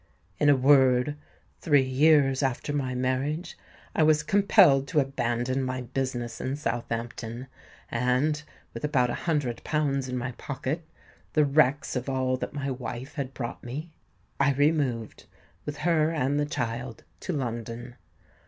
[0.39, 1.15] In a word,
[1.59, 3.55] three years after my marriage,
[3.95, 7.45] I was compelled to abandon my business in Southampton;
[7.91, 8.41] and,
[8.73, 13.35] with about a hundred pounds in my pocket—the wrecks of all that my wife had
[13.35, 15.25] brought me—I removed,
[15.67, 17.95] with her and the child, to London.